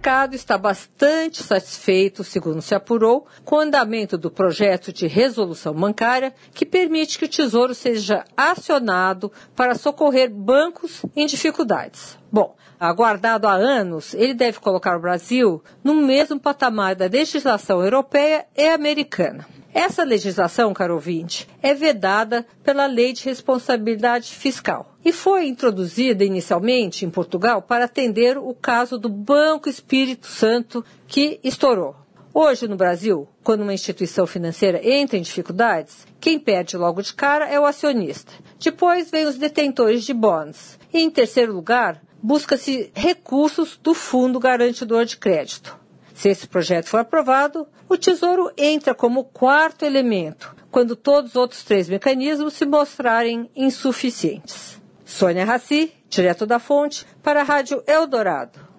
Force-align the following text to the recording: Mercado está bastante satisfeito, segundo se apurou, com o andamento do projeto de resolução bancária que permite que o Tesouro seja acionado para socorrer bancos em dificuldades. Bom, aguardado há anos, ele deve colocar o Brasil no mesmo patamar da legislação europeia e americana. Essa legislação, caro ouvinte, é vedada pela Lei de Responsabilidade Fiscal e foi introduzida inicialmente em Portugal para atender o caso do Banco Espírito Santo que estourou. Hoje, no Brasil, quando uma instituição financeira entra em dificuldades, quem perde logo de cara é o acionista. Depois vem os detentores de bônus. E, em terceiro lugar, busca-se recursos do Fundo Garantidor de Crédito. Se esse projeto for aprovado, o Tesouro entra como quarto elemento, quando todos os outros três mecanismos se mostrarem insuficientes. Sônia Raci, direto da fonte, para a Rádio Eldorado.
Mercado 0.00 0.34
está 0.34 0.56
bastante 0.56 1.42
satisfeito, 1.42 2.24
segundo 2.24 2.62
se 2.62 2.74
apurou, 2.74 3.26
com 3.44 3.56
o 3.56 3.60
andamento 3.60 4.16
do 4.16 4.30
projeto 4.30 4.90
de 4.90 5.06
resolução 5.06 5.74
bancária 5.74 6.32
que 6.54 6.64
permite 6.64 7.18
que 7.18 7.26
o 7.26 7.28
Tesouro 7.28 7.74
seja 7.74 8.24
acionado 8.34 9.30
para 9.54 9.74
socorrer 9.74 10.30
bancos 10.30 11.02
em 11.14 11.26
dificuldades. 11.26 12.16
Bom, 12.32 12.56
aguardado 12.78 13.46
há 13.46 13.52
anos, 13.52 14.14
ele 14.14 14.32
deve 14.32 14.58
colocar 14.58 14.96
o 14.96 15.02
Brasil 15.02 15.62
no 15.84 15.92
mesmo 15.92 16.40
patamar 16.40 16.96
da 16.96 17.04
legislação 17.04 17.84
europeia 17.84 18.46
e 18.56 18.68
americana. 18.70 19.46
Essa 19.74 20.02
legislação, 20.02 20.72
caro 20.72 20.94
ouvinte, 20.94 21.46
é 21.60 21.74
vedada 21.74 22.46
pela 22.64 22.86
Lei 22.86 23.12
de 23.12 23.26
Responsabilidade 23.26 24.34
Fiscal 24.34 24.89
e 25.04 25.12
foi 25.12 25.46
introduzida 25.48 26.24
inicialmente 26.24 27.04
em 27.04 27.10
Portugal 27.10 27.62
para 27.62 27.84
atender 27.84 28.36
o 28.38 28.54
caso 28.54 28.98
do 28.98 29.08
Banco 29.08 29.68
Espírito 29.68 30.26
Santo 30.26 30.84
que 31.06 31.40
estourou. 31.42 31.96
Hoje, 32.32 32.68
no 32.68 32.76
Brasil, 32.76 33.26
quando 33.42 33.62
uma 33.62 33.74
instituição 33.74 34.24
financeira 34.24 34.80
entra 34.88 35.16
em 35.16 35.22
dificuldades, 35.22 36.06
quem 36.20 36.38
perde 36.38 36.76
logo 36.76 37.02
de 37.02 37.12
cara 37.12 37.48
é 37.48 37.58
o 37.58 37.66
acionista. 37.66 38.32
Depois 38.62 39.10
vem 39.10 39.26
os 39.26 39.36
detentores 39.36 40.04
de 40.04 40.14
bônus. 40.14 40.78
E, 40.92 41.00
em 41.00 41.10
terceiro 41.10 41.52
lugar, 41.52 42.00
busca-se 42.22 42.92
recursos 42.94 43.76
do 43.82 43.94
Fundo 43.94 44.38
Garantidor 44.38 45.04
de 45.04 45.16
Crédito. 45.16 45.76
Se 46.14 46.28
esse 46.28 46.46
projeto 46.46 46.86
for 46.86 46.98
aprovado, 46.98 47.66
o 47.88 47.96
Tesouro 47.96 48.52
entra 48.56 48.94
como 48.94 49.24
quarto 49.24 49.84
elemento, 49.84 50.54
quando 50.70 50.94
todos 50.94 51.30
os 51.30 51.36
outros 51.36 51.64
três 51.64 51.88
mecanismos 51.88 52.54
se 52.54 52.64
mostrarem 52.64 53.50
insuficientes. 53.56 54.69
Sônia 55.20 55.44
Raci, 55.44 55.92
direto 56.08 56.46
da 56.46 56.58
fonte, 56.58 57.04
para 57.22 57.42
a 57.42 57.44
Rádio 57.44 57.84
Eldorado. 57.86 58.69